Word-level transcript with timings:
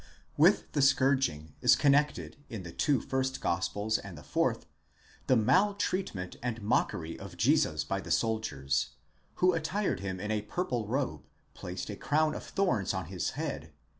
With 0.35 0.71
the 0.71 0.81
scourging 0.81 1.53
is 1.61 1.75
connected 1.75 2.35
in 2.49 2.63
the 2.63 2.71
two 2.71 3.01
first 3.01 3.39
gospels 3.39 3.99
and 3.99 4.17
the 4.17 4.23
fourth, 4.23 4.65
the 5.27 5.35
maltreatment 5.35 6.37
and 6.41 6.59
mockery 6.59 7.19
of 7.19 7.37
Jesus 7.37 7.83
by 7.83 8.01
the 8.01 8.09
soldiers, 8.09 8.93
who 9.35 9.53
attired 9.53 9.99
him 9.99 10.19
in 10.19 10.31
a 10.31 10.41
purple 10.41 10.87
robe, 10.87 11.27
placed 11.53 11.91
a 11.91 11.95
crown 11.95 12.33
of 12.33 12.43
thorns 12.43 12.95
on 12.95 13.09
his 13.13 13.29
head,*! 13.37 13.73